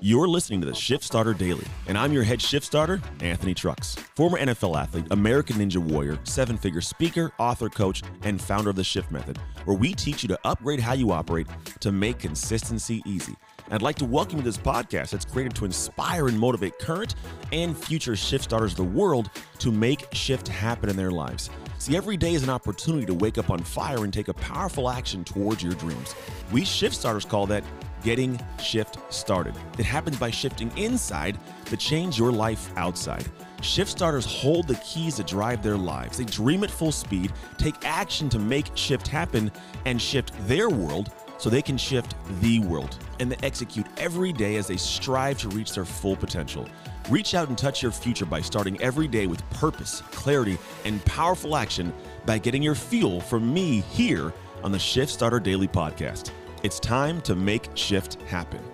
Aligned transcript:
You're 0.00 0.26
listening 0.26 0.60
to 0.62 0.66
the 0.66 0.74
Shift 0.74 1.04
Starter 1.04 1.32
Daily, 1.32 1.64
and 1.86 1.96
I'm 1.96 2.12
your 2.12 2.24
head 2.24 2.42
shift 2.42 2.66
starter, 2.66 3.00
Anthony 3.20 3.54
Trucks. 3.54 3.94
Former 4.16 4.38
NFL 4.38 4.76
athlete, 4.76 5.06
American 5.10 5.56
Ninja 5.56 5.76
Warrior, 5.76 6.18
seven 6.24 6.56
figure 6.56 6.80
speaker, 6.80 7.30
author, 7.38 7.68
coach, 7.68 8.02
and 8.22 8.40
founder 8.40 8.70
of 8.70 8.76
the 8.76 8.82
Shift 8.82 9.12
Method, 9.12 9.38
where 9.64 9.76
we 9.76 9.94
teach 9.94 10.24
you 10.24 10.28
to 10.28 10.38
upgrade 10.44 10.80
how 10.80 10.94
you 10.94 11.12
operate 11.12 11.46
to 11.80 11.92
make 11.92 12.18
consistency 12.18 13.00
easy. 13.06 13.36
I'd 13.70 13.80
like 13.80 13.96
to 13.96 14.04
welcome 14.04 14.38
you 14.38 14.42
to 14.42 14.48
this 14.48 14.58
podcast 14.58 15.10
that's 15.10 15.24
created 15.24 15.54
to 15.56 15.64
inspire 15.64 16.28
and 16.28 16.38
motivate 16.38 16.78
current 16.78 17.14
and 17.52 17.76
future 17.76 18.16
shift 18.16 18.44
starters 18.44 18.72
of 18.72 18.78
the 18.78 18.84
world 18.84 19.30
to 19.60 19.70
make 19.70 20.12
shift 20.12 20.48
happen 20.48 20.90
in 20.90 20.96
their 20.96 21.12
lives. 21.12 21.48
See, 21.78 21.96
every 21.96 22.16
day 22.16 22.34
is 22.34 22.42
an 22.42 22.50
opportunity 22.50 23.06
to 23.06 23.14
wake 23.14 23.38
up 23.38 23.50
on 23.50 23.60
fire 23.60 24.04
and 24.04 24.12
take 24.12 24.28
a 24.28 24.34
powerful 24.34 24.90
action 24.90 25.24
towards 25.24 25.62
your 25.62 25.74
dreams. 25.74 26.14
We 26.50 26.64
shift 26.64 26.94
starters 26.94 27.24
call 27.24 27.46
that 27.46 27.64
getting 28.02 28.40
shift 28.60 28.98
started. 29.12 29.54
It 29.78 29.84
happens 29.84 30.16
by 30.18 30.30
shifting 30.30 30.76
inside 30.76 31.38
to 31.66 31.76
change 31.76 32.18
your 32.18 32.32
life 32.32 32.70
outside. 32.76 33.26
Shift 33.62 33.90
starters 33.90 34.26
hold 34.26 34.66
the 34.66 34.74
keys 34.76 35.16
to 35.16 35.22
drive 35.22 35.62
their 35.62 35.76
lives. 35.76 36.18
They 36.18 36.24
dream 36.24 36.64
at 36.64 36.70
full 36.70 36.92
speed, 36.92 37.32
take 37.58 37.76
action 37.84 38.28
to 38.30 38.38
make 38.38 38.66
shift 38.74 39.06
happen, 39.06 39.52
and 39.86 40.02
shift 40.02 40.32
their 40.48 40.68
world 40.68 41.12
so 41.38 41.48
they 41.48 41.62
can 41.62 41.78
shift 41.78 42.14
the 42.40 42.58
world. 42.60 42.98
And 43.20 43.30
they 43.30 43.46
execute 43.46 43.86
every 43.96 44.32
day 44.32 44.56
as 44.56 44.66
they 44.66 44.76
strive 44.76 45.38
to 45.38 45.48
reach 45.48 45.74
their 45.74 45.84
full 45.84 46.16
potential. 46.16 46.68
Reach 47.08 47.34
out 47.34 47.48
and 47.48 47.58
touch 47.58 47.82
your 47.82 47.92
future 47.92 48.26
by 48.26 48.40
starting 48.40 48.80
every 48.80 49.08
day 49.08 49.26
with 49.26 49.48
purpose, 49.50 50.02
clarity, 50.12 50.58
and 50.84 51.04
powerful 51.04 51.56
action 51.56 51.92
by 52.26 52.38
getting 52.38 52.62
your 52.62 52.74
fuel 52.74 53.20
from 53.20 53.52
me 53.52 53.80
here 53.80 54.32
on 54.62 54.70
the 54.72 54.78
Shift 54.78 55.12
Starter 55.12 55.40
Daily 55.40 55.66
Podcast. 55.66 56.30
It's 56.62 56.78
time 56.78 57.20
to 57.22 57.34
make 57.34 57.68
shift 57.74 58.22
happen. 58.22 58.71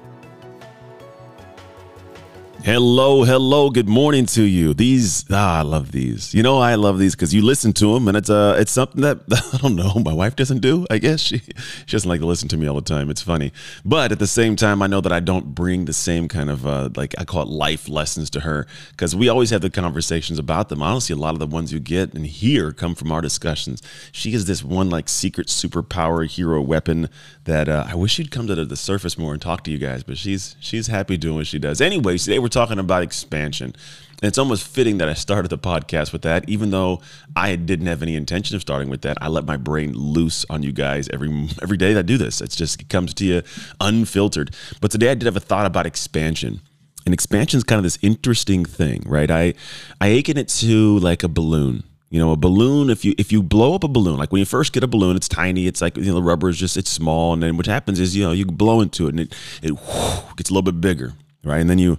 Hello, 2.70 3.24
hello, 3.24 3.70
good 3.70 3.88
morning 3.88 4.26
to 4.26 4.42
you. 4.42 4.74
These, 4.74 5.24
ah, 5.30 5.60
I 5.60 5.62
love 5.62 5.90
these. 5.90 6.34
You 6.34 6.42
know, 6.42 6.58
I 6.58 6.74
love 6.74 6.98
these 6.98 7.14
because 7.14 7.32
you 7.32 7.40
listen 7.40 7.72
to 7.72 7.94
them, 7.94 8.08
and 8.08 8.14
it's 8.14 8.28
uh, 8.28 8.56
it's 8.58 8.72
something 8.72 9.00
that 9.00 9.20
I 9.54 9.56
don't 9.56 9.74
know. 9.74 9.94
My 9.94 10.12
wife 10.12 10.36
doesn't 10.36 10.58
do. 10.58 10.86
I 10.90 10.98
guess 10.98 11.20
she 11.28 11.38
she 11.38 11.92
doesn't 11.92 12.10
like 12.10 12.20
to 12.20 12.26
listen 12.26 12.46
to 12.48 12.58
me 12.58 12.66
all 12.66 12.74
the 12.74 12.82
time. 12.82 13.08
It's 13.08 13.22
funny, 13.22 13.54
but 13.86 14.12
at 14.12 14.18
the 14.18 14.26
same 14.26 14.54
time, 14.54 14.82
I 14.82 14.86
know 14.86 15.00
that 15.00 15.14
I 15.14 15.20
don't 15.20 15.54
bring 15.54 15.86
the 15.86 15.94
same 15.94 16.28
kind 16.28 16.50
of 16.50 16.66
uh, 16.66 16.90
like 16.94 17.14
I 17.16 17.24
call 17.24 17.40
it 17.40 17.48
life 17.48 17.88
lessons 17.88 18.28
to 18.30 18.40
her 18.40 18.66
because 18.90 19.16
we 19.16 19.30
always 19.30 19.48
have 19.48 19.62
the 19.62 19.70
conversations 19.70 20.38
about 20.38 20.68
them. 20.68 20.82
Honestly, 20.82 21.14
a 21.14 21.16
lot 21.16 21.32
of 21.32 21.38
the 21.38 21.46
ones 21.46 21.72
you 21.72 21.80
get 21.80 22.12
and 22.12 22.26
hear 22.26 22.72
come 22.72 22.94
from 22.94 23.10
our 23.12 23.22
discussions. 23.22 23.82
She 24.12 24.34
is 24.34 24.44
this 24.44 24.62
one 24.62 24.90
like 24.90 25.08
secret 25.08 25.46
superpower 25.46 26.28
hero 26.28 26.60
weapon 26.60 27.08
that 27.44 27.70
uh, 27.70 27.86
I 27.88 27.94
wish 27.94 28.12
she'd 28.12 28.30
come 28.30 28.46
to 28.46 28.66
the, 28.66 28.76
surface 28.76 29.16
more 29.16 29.32
and 29.32 29.40
talk 29.40 29.64
to 29.64 29.70
you 29.70 29.78
guys, 29.78 30.02
but 30.02 30.18
she's 30.18 30.54
she's 30.60 30.88
happy 30.88 31.16
doing 31.16 31.36
what 31.36 31.46
she 31.46 31.58
does. 31.58 31.80
Anyways, 31.80 32.24
today 32.24 32.38
we're 32.38 32.48
we're 32.48 32.57
talking 32.58 32.80
about 32.80 33.04
expansion. 33.04 33.72
And 34.20 34.26
it's 34.26 34.36
almost 34.36 34.66
fitting 34.66 34.98
that 34.98 35.08
I 35.08 35.14
started 35.14 35.48
the 35.48 35.58
podcast 35.58 36.12
with 36.12 36.22
that, 36.22 36.48
even 36.48 36.72
though 36.72 37.00
I 37.36 37.54
didn't 37.54 37.86
have 37.86 38.02
any 38.02 38.16
intention 38.16 38.56
of 38.56 38.62
starting 38.62 38.90
with 38.90 39.02
that. 39.02 39.16
I 39.20 39.28
let 39.28 39.44
my 39.44 39.56
brain 39.56 39.92
loose 39.92 40.44
on 40.50 40.64
you 40.64 40.72
guys 40.72 41.08
every 41.10 41.48
every 41.62 41.76
day 41.76 41.92
that 41.92 42.00
I 42.00 42.02
do 42.02 42.18
this. 42.18 42.40
It's 42.40 42.56
just 42.56 42.80
it 42.80 42.88
comes 42.88 43.14
to 43.14 43.24
you 43.24 43.42
unfiltered. 43.80 44.56
But 44.80 44.90
today 44.90 45.12
I 45.12 45.14
did 45.14 45.26
have 45.26 45.36
a 45.36 45.40
thought 45.40 45.66
about 45.66 45.86
expansion. 45.86 46.60
And 47.06 47.14
expansion 47.14 47.58
is 47.58 47.64
kind 47.64 47.78
of 47.78 47.84
this 47.84 47.98
interesting 48.02 48.64
thing, 48.64 49.04
right? 49.06 49.30
I 49.30 49.54
I 50.00 50.08
akin 50.08 50.36
it 50.36 50.48
to 50.60 50.98
like 50.98 51.22
a 51.22 51.28
balloon. 51.28 51.84
You 52.10 52.18
know, 52.18 52.32
a 52.32 52.36
balloon. 52.36 52.90
If 52.90 53.04
you 53.04 53.14
if 53.18 53.30
you 53.30 53.40
blow 53.40 53.76
up 53.76 53.84
a 53.84 53.88
balloon, 53.88 54.18
like 54.18 54.32
when 54.32 54.40
you 54.40 54.46
first 54.46 54.72
get 54.72 54.82
a 54.82 54.88
balloon, 54.88 55.14
it's 55.14 55.28
tiny. 55.28 55.68
It's 55.68 55.80
like 55.80 55.96
you 55.96 56.06
know 56.06 56.14
the 56.14 56.22
rubber 56.22 56.48
is 56.48 56.58
just 56.58 56.76
it's 56.76 56.90
small, 56.90 57.34
and 57.34 57.40
then 57.40 57.56
what 57.56 57.66
happens 57.66 58.00
is 58.00 58.16
you 58.16 58.24
know 58.24 58.32
you 58.32 58.46
blow 58.46 58.80
into 58.80 59.06
it 59.06 59.10
and 59.10 59.20
it 59.20 59.34
it 59.62 59.70
whoosh, 59.70 60.34
gets 60.36 60.50
a 60.50 60.52
little 60.52 60.72
bit 60.72 60.80
bigger, 60.80 61.12
right? 61.44 61.60
And 61.60 61.70
then 61.70 61.78
you 61.78 61.98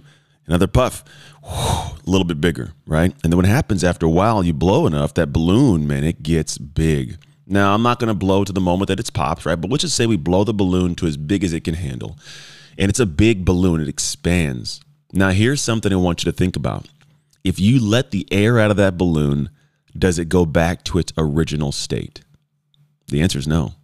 another 0.50 0.66
puff, 0.66 1.04
a 1.44 1.92
little 2.06 2.24
bit 2.24 2.40
bigger, 2.40 2.72
right? 2.84 3.14
And 3.22 3.32
then 3.32 3.36
what 3.36 3.46
happens 3.46 3.84
after 3.84 4.04
a 4.04 4.10
while, 4.10 4.44
you 4.44 4.52
blow 4.52 4.84
enough, 4.86 5.14
that 5.14 5.32
balloon, 5.32 5.86
man, 5.86 6.02
it 6.02 6.24
gets 6.24 6.58
big. 6.58 7.18
Now, 7.46 7.72
I'm 7.72 7.82
not 7.82 8.00
going 8.00 8.08
to 8.08 8.14
blow 8.14 8.44
to 8.44 8.52
the 8.52 8.60
moment 8.60 8.88
that 8.88 8.98
it's 8.98 9.10
popped, 9.10 9.46
right? 9.46 9.54
But 9.54 9.70
let's 9.70 9.82
just 9.82 9.96
say 9.96 10.06
we 10.06 10.16
blow 10.16 10.42
the 10.42 10.52
balloon 10.52 10.96
to 10.96 11.06
as 11.06 11.16
big 11.16 11.44
as 11.44 11.52
it 11.52 11.62
can 11.62 11.74
handle. 11.74 12.18
And 12.76 12.90
it's 12.90 12.98
a 12.98 13.06
big 13.06 13.44
balloon, 13.44 13.80
it 13.80 13.88
expands. 13.88 14.80
Now, 15.12 15.30
here's 15.30 15.62
something 15.62 15.92
I 15.92 15.96
want 15.96 16.24
you 16.24 16.30
to 16.30 16.36
think 16.36 16.56
about. 16.56 16.88
If 17.44 17.60
you 17.60 17.80
let 17.80 18.10
the 18.10 18.26
air 18.32 18.58
out 18.58 18.72
of 18.72 18.76
that 18.76 18.98
balloon, 18.98 19.50
does 19.96 20.18
it 20.18 20.28
go 20.28 20.44
back 20.44 20.82
to 20.84 20.98
its 20.98 21.12
original 21.16 21.70
state? 21.70 22.22
The 23.06 23.22
answer 23.22 23.38
is 23.38 23.46
no 23.46 23.74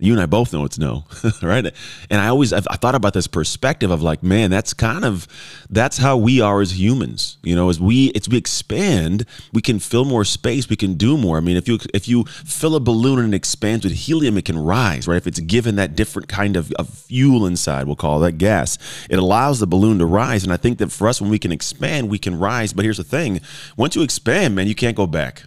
you 0.00 0.12
and 0.12 0.22
I 0.22 0.26
both 0.26 0.52
know 0.52 0.64
it's 0.64 0.78
no, 0.78 1.04
right? 1.42 1.66
And 2.08 2.20
I 2.20 2.28
always 2.28 2.52
I 2.52 2.60
thought 2.60 2.94
about 2.94 3.14
this 3.14 3.26
perspective 3.26 3.90
of 3.90 4.00
like, 4.00 4.22
man, 4.22 4.48
that's 4.48 4.72
kind 4.72 5.04
of 5.04 5.26
that's 5.70 5.98
how 5.98 6.16
we 6.16 6.40
are 6.40 6.60
as 6.60 6.78
humans. 6.78 7.36
You 7.42 7.56
know, 7.56 7.68
as 7.68 7.80
we 7.80 8.12
as 8.12 8.28
we 8.28 8.36
expand, 8.38 9.26
we 9.52 9.60
can 9.60 9.80
fill 9.80 10.04
more 10.04 10.24
space, 10.24 10.68
we 10.68 10.76
can 10.76 10.94
do 10.94 11.18
more. 11.18 11.36
I 11.36 11.40
mean, 11.40 11.56
if 11.56 11.66
you 11.66 11.80
if 11.92 12.06
you 12.06 12.24
fill 12.24 12.76
a 12.76 12.80
balloon 12.80 13.18
and 13.18 13.34
it 13.34 13.36
expands 13.36 13.84
with 13.84 13.92
helium, 13.92 14.38
it 14.38 14.44
can 14.44 14.58
rise, 14.58 15.08
right? 15.08 15.16
If 15.16 15.26
it's 15.26 15.40
given 15.40 15.74
that 15.76 15.96
different 15.96 16.28
kind 16.28 16.56
of, 16.56 16.70
of 16.72 16.88
fuel 16.88 17.44
inside, 17.44 17.88
we'll 17.88 17.96
call 17.96 18.20
that 18.20 18.38
gas, 18.38 18.78
it 19.10 19.18
allows 19.18 19.58
the 19.58 19.66
balloon 19.66 19.98
to 19.98 20.06
rise. 20.06 20.44
And 20.44 20.52
I 20.52 20.58
think 20.58 20.78
that 20.78 20.92
for 20.92 21.08
us, 21.08 21.20
when 21.20 21.30
we 21.30 21.40
can 21.40 21.50
expand, 21.50 22.08
we 22.08 22.18
can 22.18 22.38
rise. 22.38 22.72
But 22.72 22.84
here's 22.84 22.98
the 22.98 23.04
thing: 23.04 23.40
once 23.76 23.96
you 23.96 24.02
expand, 24.02 24.54
man, 24.54 24.68
you 24.68 24.76
can't 24.76 24.96
go 24.96 25.08
back 25.08 25.42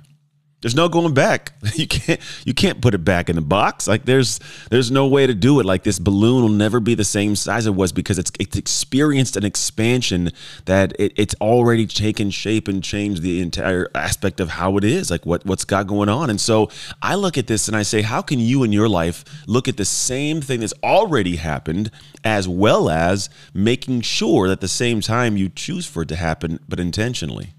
there's 0.61 0.75
no 0.75 0.89
going 0.89 1.13
back. 1.13 1.53
You 1.73 1.87
can't 1.87 2.19
you 2.45 2.53
can't 2.53 2.81
put 2.81 2.93
it 2.93 3.03
back 3.03 3.29
in 3.29 3.35
the 3.35 3.41
box. 3.41 3.87
Like 3.87 4.05
there's 4.05 4.39
there's 4.69 4.91
no 4.91 5.07
way 5.07 5.25
to 5.25 5.33
do 5.33 5.59
it. 5.59 5.65
Like 5.65 5.83
this 5.83 5.97
balloon 5.97 6.43
will 6.43 6.49
never 6.49 6.79
be 6.79 6.95
the 6.95 7.03
same 7.03 7.35
size 7.35 7.65
it 7.65 7.73
was 7.73 7.91
because 7.91 8.19
it's 8.19 8.31
it's 8.39 8.57
experienced 8.57 9.35
an 9.37 9.45
expansion 9.45 10.31
that 10.65 10.93
it, 10.99 11.13
it's 11.15 11.33
already 11.41 11.87
taken 11.87 12.29
shape 12.29 12.67
and 12.67 12.83
changed 12.83 13.21
the 13.21 13.41
entire 13.41 13.89
aspect 13.95 14.39
of 14.39 14.49
how 14.49 14.77
it 14.77 14.83
is. 14.83 15.09
Like 15.09 15.25
what 15.25 15.45
what's 15.45 15.63
got 15.63 15.87
going 15.87 16.09
on. 16.09 16.29
And 16.29 16.39
so 16.39 16.69
I 17.01 17.15
look 17.15 17.37
at 17.37 17.47
this 17.47 17.67
and 17.67 17.75
I 17.75 17.83
say, 17.83 18.01
how 18.01 18.21
can 18.21 18.39
you 18.39 18.63
in 18.63 18.71
your 18.71 18.89
life 18.89 19.23
look 19.47 19.67
at 19.67 19.77
the 19.77 19.85
same 19.85 20.41
thing 20.41 20.59
that's 20.59 20.73
already 20.83 21.37
happened 21.37 21.89
as 22.23 22.47
well 22.47 22.89
as 22.89 23.29
making 23.53 24.01
sure 24.01 24.47
that 24.47 24.53
at 24.53 24.61
the 24.61 24.67
same 24.67 25.01
time 25.01 25.37
you 25.37 25.49
choose 25.49 25.87
for 25.87 26.03
it 26.03 26.09
to 26.09 26.15
happen, 26.15 26.59
but 26.67 26.79
intentionally. 26.79 27.53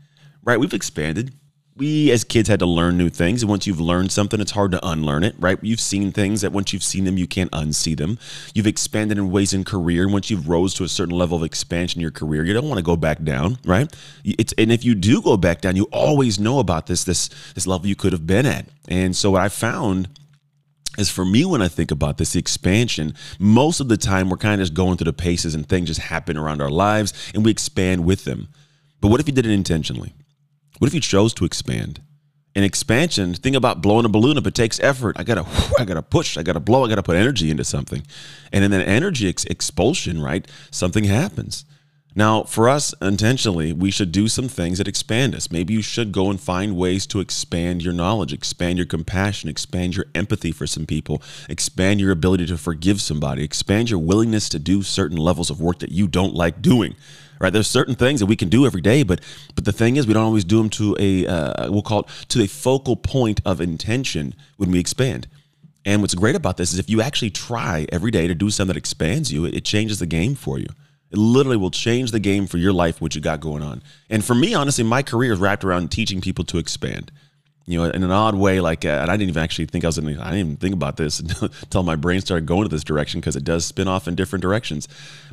Right? 0.44 0.60
We've 0.60 0.74
expanded 0.74 1.34
we 1.76 2.10
as 2.10 2.22
kids 2.24 2.48
had 2.48 2.58
to 2.58 2.66
learn 2.66 2.98
new 2.98 3.08
things. 3.08 3.42
And 3.42 3.50
once 3.50 3.66
you've 3.66 3.80
learned 3.80 4.12
something 4.12 4.40
it's 4.40 4.50
hard 4.50 4.72
to 4.72 4.86
unlearn 4.86 5.24
it 5.24 5.34
right? 5.38 5.58
You've 5.62 5.80
seen 5.80 6.12
things 6.12 6.42
that 6.42 6.52
once 6.52 6.72
you've 6.72 6.82
seen 6.82 7.04
them 7.04 7.16
you 7.16 7.26
can't 7.26 7.50
unsee 7.52 7.96
them. 7.96 8.18
You've 8.54 8.66
expanded 8.66 9.18
in 9.18 9.30
ways 9.30 9.52
in 9.52 9.64
career. 9.64 10.04
And 10.04 10.12
once 10.12 10.30
you've 10.30 10.48
rose 10.48 10.74
to 10.74 10.84
a 10.84 10.88
certain 10.88 11.16
level 11.16 11.36
of 11.36 11.42
expansion 11.42 12.00
in 12.00 12.02
your 12.02 12.10
career 12.10 12.44
you 12.44 12.52
don't 12.52 12.68
want 12.68 12.78
to 12.78 12.84
go 12.84 12.96
back 12.96 13.22
down 13.22 13.58
right? 13.64 13.94
It's 14.24 14.52
and 14.58 14.70
if 14.70 14.84
you 14.84 14.94
do 14.94 15.22
go 15.22 15.36
back 15.36 15.60
down 15.60 15.76
you 15.76 15.84
always 15.92 16.38
know 16.38 16.58
about 16.58 16.86
this 16.86 17.04
this 17.04 17.28
this 17.54 17.66
level 17.66 17.86
you 17.86 17.96
could 17.96 18.12
have 18.12 18.26
been 18.26 18.46
at. 18.46 18.66
And 18.88 19.16
so 19.16 19.30
what 19.32 19.42
i 19.42 19.48
found 19.48 20.08
is 20.98 21.08
for 21.10 21.24
me 21.24 21.44
when 21.44 21.62
I 21.62 21.68
think 21.68 21.90
about 21.90 22.18
this 22.18 22.36
expansion, 22.36 23.14
most 23.38 23.80
of 23.80 23.88
the 23.88 23.96
time 23.96 24.28
we're 24.28 24.36
kind 24.36 24.60
of 24.60 24.66
just 24.66 24.74
going 24.74 24.98
through 24.98 25.06
the 25.06 25.12
paces 25.14 25.54
and 25.54 25.66
things 25.66 25.88
just 25.88 26.00
happen 26.00 26.36
around 26.36 26.60
our 26.60 26.70
lives 26.70 27.14
and 27.34 27.44
we 27.44 27.50
expand 27.50 28.04
with 28.04 28.24
them. 28.24 28.48
But 29.00 29.08
what 29.08 29.18
if 29.18 29.26
you 29.26 29.32
did 29.32 29.46
it 29.46 29.52
intentionally? 29.52 30.12
What 30.82 30.88
if 30.88 30.94
you 30.94 31.00
chose 31.00 31.32
to 31.34 31.44
expand? 31.44 32.00
In 32.56 32.64
expansion, 32.64 33.34
think 33.34 33.54
about 33.54 33.80
blowing 33.80 34.04
a 34.04 34.08
balloon 34.08 34.36
up. 34.36 34.48
It 34.48 34.56
takes 34.56 34.80
effort. 34.80 35.16
I 35.16 35.22
gotta, 35.22 35.46
I 35.78 35.84
gotta 35.84 36.02
push. 36.02 36.36
I 36.36 36.42
gotta 36.42 36.58
blow. 36.58 36.84
I 36.84 36.88
gotta 36.88 37.04
put 37.04 37.14
energy 37.14 37.52
into 37.52 37.62
something, 37.62 38.04
and 38.52 38.64
in 38.64 38.72
that 38.72 38.88
energy 38.88 39.28
ex- 39.28 39.44
expulsion, 39.44 40.20
right, 40.20 40.44
something 40.72 41.04
happens. 41.04 41.64
Now, 42.16 42.42
for 42.42 42.68
us, 42.68 42.94
intentionally, 43.00 43.72
we 43.72 43.92
should 43.92 44.10
do 44.10 44.26
some 44.26 44.48
things 44.48 44.78
that 44.78 44.88
expand 44.88 45.36
us. 45.36 45.52
Maybe 45.52 45.72
you 45.72 45.82
should 45.82 46.10
go 46.10 46.30
and 46.30 46.40
find 46.40 46.76
ways 46.76 47.06
to 47.06 47.20
expand 47.20 47.84
your 47.84 47.94
knowledge, 47.94 48.32
expand 48.32 48.76
your 48.76 48.86
compassion, 48.88 49.48
expand 49.48 49.94
your 49.94 50.06
empathy 50.16 50.50
for 50.50 50.66
some 50.66 50.84
people, 50.84 51.22
expand 51.48 52.00
your 52.00 52.10
ability 52.10 52.46
to 52.46 52.58
forgive 52.58 53.00
somebody, 53.00 53.44
expand 53.44 53.88
your 53.88 54.00
willingness 54.00 54.48
to 54.48 54.58
do 54.58 54.82
certain 54.82 55.16
levels 55.16 55.48
of 55.48 55.60
work 55.60 55.78
that 55.78 55.92
you 55.92 56.08
don't 56.08 56.34
like 56.34 56.60
doing 56.60 56.96
right? 57.42 57.52
There's 57.52 57.68
certain 57.68 57.96
things 57.96 58.20
that 58.20 58.26
we 58.26 58.36
can 58.36 58.48
do 58.48 58.64
every 58.64 58.80
day, 58.80 59.02
but 59.02 59.20
but 59.54 59.66
the 59.66 59.72
thing 59.72 59.96
is, 59.96 60.06
we 60.06 60.14
don't 60.14 60.24
always 60.24 60.44
do 60.44 60.56
them 60.58 60.70
to 60.70 60.96
a 60.98 61.26
uh, 61.26 61.70
we'll 61.70 61.82
call 61.82 62.00
it 62.00 62.06
to 62.28 62.42
a 62.42 62.46
focal 62.46 62.96
point 62.96 63.40
of 63.44 63.60
intention 63.60 64.34
when 64.56 64.70
we 64.70 64.78
expand. 64.78 65.26
And 65.84 66.00
what's 66.00 66.14
great 66.14 66.36
about 66.36 66.56
this 66.56 66.72
is 66.72 66.78
if 66.78 66.88
you 66.88 67.02
actually 67.02 67.30
try 67.30 67.86
every 67.90 68.12
day 68.12 68.28
to 68.28 68.34
do 68.34 68.50
something 68.50 68.72
that 68.72 68.78
expands 68.78 69.32
you, 69.32 69.44
it, 69.44 69.54
it 69.54 69.64
changes 69.64 69.98
the 69.98 70.06
game 70.06 70.36
for 70.36 70.58
you. 70.58 70.68
It 71.10 71.18
literally 71.18 71.56
will 71.56 71.72
change 71.72 72.12
the 72.12 72.20
game 72.20 72.46
for 72.46 72.56
your 72.56 72.72
life, 72.72 73.00
what 73.00 73.16
you 73.16 73.20
got 73.20 73.40
going 73.40 73.62
on. 73.62 73.82
And 74.08 74.24
for 74.24 74.34
me, 74.34 74.54
honestly, 74.54 74.84
my 74.84 75.02
career 75.02 75.32
is 75.32 75.40
wrapped 75.40 75.64
around 75.64 75.90
teaching 75.90 76.20
people 76.20 76.44
to 76.44 76.58
expand 76.58 77.10
you 77.66 77.78
know, 77.78 77.84
in 77.84 78.02
an 78.02 78.10
odd 78.10 78.34
way, 78.34 78.60
like, 78.60 78.84
uh, 78.84 78.88
and 78.88 79.10
I 79.10 79.16
didn't 79.16 79.30
even 79.30 79.42
actually 79.42 79.66
think 79.66 79.84
I 79.84 79.88
was 79.88 79.98
in, 79.98 80.06
I 80.06 80.30
didn't 80.30 80.34
even 80.34 80.56
think 80.56 80.74
about 80.74 80.96
this 80.96 81.20
until 81.40 81.82
my 81.82 81.96
brain 81.96 82.20
started 82.20 82.46
going 82.46 82.64
to 82.64 82.68
this 82.68 82.84
direction 82.84 83.20
because 83.20 83.36
it 83.36 83.44
does 83.44 83.64
spin 83.64 83.88
off 83.88 84.08
in 84.08 84.14
different 84.14 84.42
directions. 84.42 84.88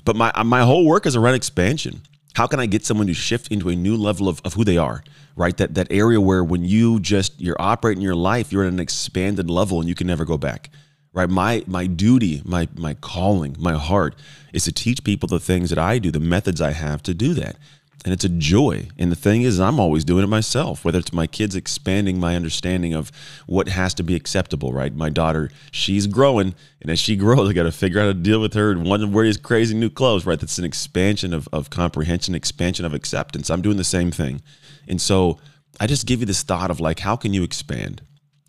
But 0.06 0.16
my, 0.16 0.32
uh, 0.36 0.44
my 0.44 0.62
whole 0.62 0.86
work 0.86 1.06
is 1.06 1.16
around 1.16 1.36
expansion. 1.36 2.02
How 2.36 2.48
can 2.48 2.60
I 2.60 2.68
get 2.68 2.86
someone 2.86 3.08
to 3.08 3.14
shift 3.14 3.52
into 3.52 3.70
a 3.70 3.76
new 3.76 3.98
level 3.98 4.30
of, 4.30 4.42
of 4.46 4.54
who 4.54 4.64
they 4.64 4.78
are, 4.78 5.04
right? 5.36 5.58
That, 5.58 5.74
that 5.74 5.88
area 5.92 6.22
where 6.22 6.44
when 6.44 6.64
you 6.64 7.00
just, 7.00 7.40
you're 7.42 7.60
operating 7.60 8.04
your 8.04 8.16
life, 8.16 8.52
you're 8.52 8.64
at 8.64 8.72
an 8.72 8.80
expanded 8.80 9.50
level 9.50 9.80
and 9.80 9.90
you 9.90 9.96
can 9.96 10.08
never 10.08 10.26
go 10.26 10.38
back 10.38 10.70
right? 11.14 11.30
My 11.30 11.64
my 11.68 11.88
duty, 11.88 12.42
my 12.46 12.68
my 12.76 12.94
calling, 12.94 13.56
my 13.60 13.74
heart 13.74 14.16
is 14.54 14.66
to 14.66 14.72
teach 14.72 15.04
people 15.04 15.28
the 15.28 15.40
things 15.40 15.70
that 15.70 15.80
I 15.80 16.00
do, 16.00 16.12
the 16.12 16.20
methods 16.20 16.62
I 16.62 16.72
have 16.72 17.04
to 17.04 17.14
do 17.14 17.34
that. 17.36 17.58
And 18.06 18.14
it's 18.14 18.24
a 18.24 18.30
joy. 18.30 18.88
And 18.98 19.12
the 19.12 19.16
thing 19.16 19.42
is, 19.42 19.60
I'm 19.60 19.80
always 19.80 20.06
doing 20.06 20.24
it 20.24 20.28
myself, 20.28 20.86
whether 20.86 21.00
it's 21.00 21.12
my 21.12 21.28
kids 21.28 21.56
expanding 21.56 22.18
my 22.18 22.36
understanding 22.36 22.94
of 22.94 23.12
what 23.46 23.68
has 23.68 23.94
to 23.96 24.04
be 24.04 24.16
acceptable, 24.16 24.72
right? 24.72 24.96
My 24.96 25.10
daughter, 25.10 25.50
she's 25.72 26.08
growing. 26.08 26.56
And 26.82 26.90
as 26.90 27.00
she 27.00 27.16
grows, 27.18 27.50
I 27.50 27.54
got 27.54 27.64
to 27.64 27.74
figure 27.74 28.00
out 28.00 28.06
how 28.06 28.14
to 28.14 28.14
deal 28.14 28.40
with 28.40 28.54
her 28.54 28.72
and 28.72 28.86
to 28.86 29.08
wear 29.08 29.26
these 29.26 29.38
crazy 29.38 29.76
new 29.76 29.90
clothes, 29.90 30.26
right? 30.26 30.40
That's 30.40 30.58
an 30.58 30.66
expansion 30.66 31.34
of, 31.34 31.50
of 31.52 31.70
comprehension, 31.70 32.36
expansion 32.36 32.86
of 32.86 32.94
acceptance. 32.94 33.50
I'm 33.50 33.62
doing 33.62 33.78
the 33.78 33.84
same 33.84 34.12
thing. 34.12 34.42
And 34.88 35.02
so 35.02 35.40
I 35.80 35.88
just 35.88 36.06
give 36.06 36.22
you 36.22 36.26
this 36.26 36.44
thought 36.44 36.72
of 36.72 36.80
like, 36.80 37.00
how 37.00 37.18
can 37.18 37.34
you 37.34 37.44
expand? 37.44 38.02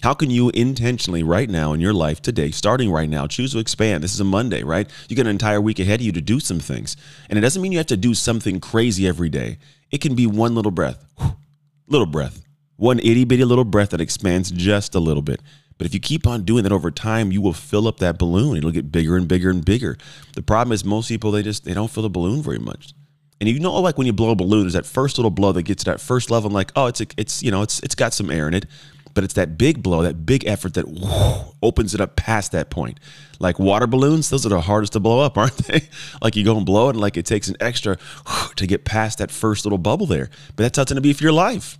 How 0.02 0.14
can 0.14 0.30
you 0.30 0.48
intentionally, 0.50 1.22
right 1.22 1.48
now 1.48 1.74
in 1.74 1.80
your 1.80 1.92
life 1.92 2.22
today, 2.22 2.50
starting 2.52 2.90
right 2.90 3.08
now, 3.08 3.26
choose 3.26 3.52
to 3.52 3.58
expand? 3.58 4.02
This 4.02 4.14
is 4.14 4.20
a 4.20 4.24
Monday, 4.24 4.62
right? 4.62 4.88
You 5.08 5.16
got 5.16 5.26
an 5.26 5.30
entire 5.30 5.60
week 5.60 5.78
ahead 5.78 6.00
of 6.00 6.06
you 6.06 6.12
to 6.12 6.22
do 6.22 6.40
some 6.40 6.58
things. 6.58 6.96
And 7.28 7.38
it 7.38 7.42
doesn't 7.42 7.60
mean 7.60 7.70
you 7.70 7.78
have 7.78 7.86
to 7.88 7.98
do 7.98 8.14
something 8.14 8.60
crazy 8.60 9.06
every 9.06 9.28
day. 9.28 9.58
It 9.90 10.00
can 10.00 10.14
be 10.14 10.26
one 10.26 10.54
little 10.54 10.70
breath, 10.70 11.04
little 11.86 12.06
breath, 12.06 12.42
one 12.76 12.98
itty 12.98 13.24
bitty 13.24 13.44
little 13.44 13.64
breath 13.64 13.90
that 13.90 14.00
expands 14.00 14.50
just 14.50 14.94
a 14.94 15.00
little 15.00 15.22
bit. 15.22 15.42
But 15.76 15.86
if 15.86 15.92
you 15.92 16.00
keep 16.00 16.26
on 16.26 16.44
doing 16.44 16.62
that 16.64 16.72
over 16.72 16.90
time, 16.90 17.30
you 17.30 17.42
will 17.42 17.52
fill 17.52 17.86
up 17.86 17.98
that 17.98 18.18
balloon. 18.18 18.56
It'll 18.56 18.70
get 18.70 18.90
bigger 18.90 19.16
and 19.16 19.28
bigger 19.28 19.50
and 19.50 19.62
bigger. 19.62 19.98
The 20.34 20.42
problem 20.42 20.72
is 20.72 20.82
most 20.82 21.08
people 21.08 21.30
they 21.30 21.42
just 21.42 21.64
they 21.64 21.74
don't 21.74 21.90
fill 21.90 22.02
the 22.04 22.10
balloon 22.10 22.42
very 22.42 22.58
much. 22.58 22.94
And 23.38 23.48
you 23.48 23.58
know, 23.58 23.72
like 23.80 23.96
when 23.96 24.06
you 24.06 24.12
blow 24.12 24.30
a 24.30 24.34
balloon, 24.34 24.62
there's 24.62 24.74
that 24.74 24.84
first 24.84 25.18
little 25.18 25.30
blow 25.30 25.52
that 25.52 25.62
gets 25.62 25.84
to 25.84 25.90
that 25.90 26.00
first 26.00 26.30
level. 26.30 26.48
And 26.48 26.54
like, 26.54 26.72
oh, 26.76 26.86
it's 26.86 27.02
it's 27.18 27.42
you 27.42 27.50
know, 27.50 27.62
it's 27.62 27.80
it's 27.80 27.94
got 27.94 28.14
some 28.14 28.30
air 28.30 28.48
in 28.48 28.54
it 28.54 28.66
but 29.14 29.24
it's 29.24 29.34
that 29.34 29.58
big 29.58 29.82
blow, 29.82 30.02
that 30.02 30.24
big 30.26 30.46
effort 30.46 30.74
that 30.74 30.88
whoo, 30.88 31.54
opens 31.62 31.94
it 31.94 32.00
up 32.00 32.16
past 32.16 32.52
that 32.52 32.70
point. 32.70 32.98
Like 33.38 33.58
water 33.58 33.86
balloons, 33.86 34.30
those 34.30 34.46
are 34.46 34.50
the 34.50 34.60
hardest 34.60 34.92
to 34.94 35.00
blow 35.00 35.20
up, 35.20 35.36
aren't 35.38 35.56
they? 35.56 35.88
like 36.22 36.36
you 36.36 36.44
go 36.44 36.56
and 36.56 36.66
blow 36.66 36.88
it, 36.88 36.92
and 36.92 37.00
like 37.00 37.16
it 37.16 37.26
takes 37.26 37.48
an 37.48 37.56
extra 37.60 37.96
whoo, 38.26 38.54
to 38.56 38.66
get 38.66 38.84
past 38.84 39.18
that 39.18 39.30
first 39.30 39.64
little 39.64 39.78
bubble 39.78 40.06
there. 40.06 40.30
But 40.56 40.64
that's 40.64 40.76
how 40.76 40.82
it's 40.82 40.92
going 40.92 40.96
to 40.96 41.02
be 41.02 41.12
for 41.12 41.24
your 41.24 41.32
life. 41.32 41.78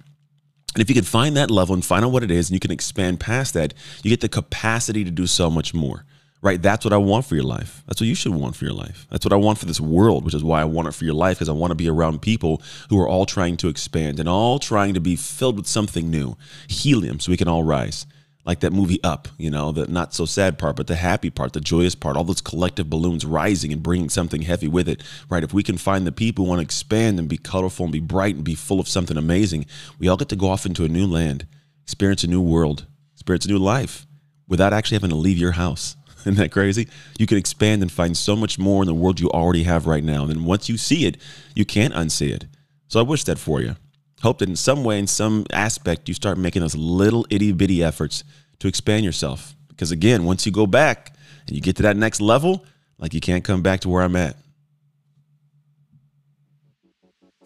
And 0.75 0.83
if 0.83 0.89
you 0.89 0.95
can 0.95 1.05
find 1.05 1.37
that 1.37 1.51
level 1.51 1.75
and 1.75 1.85
find 1.85 2.05
out 2.05 2.13
what 2.13 2.23
it 2.23 2.31
is, 2.31 2.49
and 2.49 2.55
you 2.55 2.61
can 2.61 2.71
expand 2.71 3.19
past 3.19 3.55
that, 3.55 3.75
you 4.03 4.11
get 4.11 4.21
the 4.21 4.29
capacity 4.29 5.05
to 5.05 5.11
do 5.11 5.27
so 5.27 5.51
much 5.51 5.75
more 5.75 6.05
right? 6.43 6.61
That's 6.61 6.85
what 6.85 6.95
I 6.95 6.97
want 6.97 7.27
for 7.27 7.35
your 7.35 7.45
life. 7.45 7.83
That's 7.87 8.01
what 8.01 8.09
you 8.09 8.15
should 8.15 8.35
want 8.35 8.57
for 8.57 8.65
your 8.65 8.75
life. 8.75 9.07
That's 9.11 9.25
what 9.25 9.33
I 9.33 9.37
want 9.37 9.59
for 9.59 9.67
this 9.67 9.81
world, 9.81 10.25
which 10.25 10.35
is 10.35 10.45
why 10.45 10.61
I 10.61 10.65
want 10.65 10.89
it 10.89 10.95
for 10.95 11.05
your 11.05 11.15
life, 11.15 11.39
because 11.39 11.49
I 11.49 11.53
want 11.53 11.71
to 11.71 11.75
be 11.77 11.89
around 11.89 12.23
people 12.23 12.63
who 12.89 13.01
are 13.01 13.09
all 13.09 13.27
trying 13.27 13.57
to 13.59 13.69
expand 13.69 14.19
and 14.19 14.29
all 14.29 14.59
trying 14.59 14.95
to 14.95 15.01
be 15.01 15.17
filled 15.17 15.57
with 15.57 15.67
something 15.67 16.11
new, 16.11 16.37
helium, 16.69 17.21
so 17.21 17.31
we 17.31 17.37
can 17.37 17.49
all 17.49 17.63
rise. 17.63 18.07
Like 18.47 18.61
that 18.61 18.73
movie 18.73 19.03
Up, 19.05 19.29
you 19.37 19.51
know, 19.51 19.71
the 19.71 19.87
not 19.87 20.15
so 20.15 20.25
sad 20.25 20.59
part, 20.59 20.75
but 20.75 20.87
the 20.87 20.97
happy 20.97 21.29
part, 21.29 21.53
the 21.53 21.61
joyous 21.61 21.95
part, 21.95 22.17
all 22.17 22.25
those 22.25 22.41
collective 22.41 22.89
balloons 22.89 23.27
rising 23.27 23.71
and 23.71 23.83
bringing 23.83 24.09
something 24.09 24.41
heavy 24.41 24.67
with 24.67 24.89
it, 24.89 25.03
right? 25.29 25.45
If 25.45 25.53
we 25.53 25.63
can 25.63 25.77
find 25.77 26.07
the 26.07 26.11
people 26.11 26.45
who 26.45 26.49
want 26.49 26.61
to 26.61 26.65
expand 26.65 27.19
and 27.19 27.29
be 27.29 27.37
colorful 27.37 27.85
and 27.85 27.93
be 27.93 28.01
bright 28.01 28.37
and 28.37 28.43
be 28.43 28.55
full 28.55 28.81
of 28.81 28.89
something 28.89 29.19
amazing, 29.19 29.67
we 29.99 30.09
all 30.09 30.17
get 30.17 30.31
to 30.31 30.37
go 30.37 30.49
off 30.49 30.65
into 30.65 30.87
a 30.87 30.89
new 30.89 31.07
land, 31.07 31.47
experience 31.83 32.25
a 32.25 32.29
new 32.29 32.41
world, 32.41 32.87
experience 33.13 33.45
a 33.45 33.51
new 33.51 33.59
life 33.59 34.07
without 34.49 34.73
actually 34.73 34.97
having 34.97 35.11
to 35.11 35.17
leave 35.17 35.39
your 35.39 35.53
house. 35.53 35.97
Isn't 36.27 36.37
that 36.37 36.53
crazy? 36.53 36.89
You 37.19 37.27
can 37.27 37.39
expand 37.39 37.83
and 37.83 37.91
find 37.91 38.17
so 38.17 38.37
much 38.37 38.59
more 38.59 38.83
in 38.83 38.87
the 38.87 38.95
world 38.95 39.21
you 39.21 39.31
already 39.31 39.63
have 39.65 39.87
right 39.87 40.05
now. 40.05 40.23
And 40.23 40.31
then 40.31 40.45
once 40.45 40.69
you 40.69 40.77
see 40.77 41.07
it, 41.07 41.17
you 41.55 41.65
can't 41.65 41.95
unsee 41.95 42.31
it. 42.31 42.47
So 42.89 43.01
I 43.01 43.03
wish 43.03 43.25
that 43.25 43.39
for 43.39 43.61
you. 43.61 43.77
Hope 44.23 44.39
that 44.39 44.49
in 44.49 44.57
some 44.57 44.85
way, 44.85 44.99
in 44.99 45.07
some 45.07 45.47
aspect, 45.51 46.09
you 46.09 46.15
start 46.15 46.37
making 46.37 46.61
those 46.61 46.77
little 46.77 47.27
itty 47.31 47.53
bitty 47.53 47.83
efforts 47.83 48.23
to 48.59 48.69
expand 48.69 49.05
yourself. 49.05 49.55
Because 49.69 49.91
again, 49.91 50.25
once 50.25 50.45
you 50.45 50.53
go 50.53 50.67
back 50.67 51.15
and 51.47 51.57
you 51.57 51.63
get 51.63 51.77
to 51.77 51.83
that 51.85 51.97
next 51.97 52.21
level, 52.21 52.67
like 52.99 53.15
you 53.15 53.21
can't 53.21 53.45
come 53.45 53.63
back 53.63 53.81
to 53.81 53.89
where 53.89 54.03
I'm 54.03 54.17
at. 54.17 54.37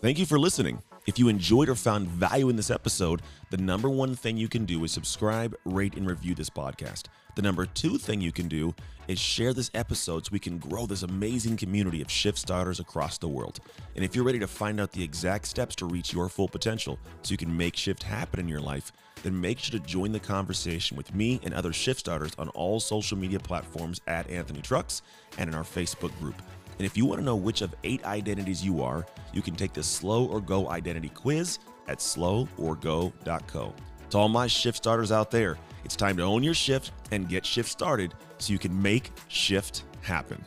Thank 0.02 0.18
you 0.18 0.26
for 0.26 0.38
listening. 0.38 0.82
If 1.06 1.18
you 1.18 1.28
enjoyed 1.28 1.68
or 1.68 1.74
found 1.74 2.08
value 2.08 2.48
in 2.48 2.56
this 2.56 2.70
episode, 2.70 3.20
the 3.50 3.58
number 3.58 3.90
one 3.90 4.14
thing 4.14 4.38
you 4.38 4.48
can 4.48 4.64
do 4.64 4.82
is 4.84 4.92
subscribe, 4.92 5.54
rate, 5.66 5.96
and 5.96 6.06
review 6.06 6.34
this 6.34 6.48
podcast. 6.48 7.04
The 7.36 7.42
number 7.42 7.66
two 7.66 7.98
thing 7.98 8.22
you 8.22 8.32
can 8.32 8.48
do 8.48 8.74
is 9.06 9.18
share 9.18 9.52
this 9.52 9.70
episode 9.74 10.24
so 10.24 10.30
we 10.32 10.38
can 10.38 10.56
grow 10.56 10.86
this 10.86 11.02
amazing 11.02 11.58
community 11.58 12.00
of 12.00 12.10
shift 12.10 12.38
starters 12.38 12.80
across 12.80 13.18
the 13.18 13.28
world. 13.28 13.60
And 13.94 14.04
if 14.04 14.16
you're 14.16 14.24
ready 14.24 14.38
to 14.38 14.46
find 14.46 14.80
out 14.80 14.92
the 14.92 15.04
exact 15.04 15.46
steps 15.46 15.74
to 15.76 15.86
reach 15.86 16.14
your 16.14 16.30
full 16.30 16.48
potential 16.48 16.98
so 17.22 17.32
you 17.32 17.36
can 17.36 17.54
make 17.54 17.76
shift 17.76 18.02
happen 18.02 18.40
in 18.40 18.48
your 18.48 18.60
life, 18.60 18.90
then 19.22 19.38
make 19.38 19.58
sure 19.58 19.78
to 19.78 19.84
join 19.84 20.10
the 20.10 20.20
conversation 20.20 20.96
with 20.96 21.14
me 21.14 21.38
and 21.42 21.52
other 21.52 21.72
shift 21.72 22.00
starters 22.00 22.32
on 22.38 22.48
all 22.50 22.80
social 22.80 23.18
media 23.18 23.40
platforms 23.40 24.00
at 24.06 24.30
Anthony 24.30 24.62
Trucks 24.62 25.02
and 25.36 25.50
in 25.50 25.54
our 25.54 25.64
Facebook 25.64 26.18
group. 26.18 26.40
And 26.78 26.86
if 26.86 26.96
you 26.96 27.06
want 27.06 27.20
to 27.20 27.24
know 27.24 27.36
which 27.36 27.62
of 27.62 27.74
eight 27.84 28.04
identities 28.04 28.64
you 28.64 28.82
are, 28.82 29.06
you 29.32 29.42
can 29.42 29.54
take 29.54 29.72
the 29.72 29.82
Slow 29.82 30.26
or 30.26 30.40
Go 30.40 30.68
identity 30.68 31.08
quiz 31.08 31.58
at 31.88 31.98
sloworgo.co. 31.98 33.74
To 34.10 34.18
all 34.18 34.28
my 34.28 34.46
shift 34.46 34.76
starters 34.76 35.12
out 35.12 35.30
there, 35.30 35.56
it's 35.84 35.96
time 35.96 36.16
to 36.16 36.22
own 36.22 36.42
your 36.42 36.54
shift 36.54 36.92
and 37.10 37.28
get 37.28 37.44
shift 37.44 37.70
started 37.70 38.14
so 38.38 38.52
you 38.52 38.58
can 38.58 38.80
make 38.80 39.12
shift 39.28 39.84
happen. 40.02 40.42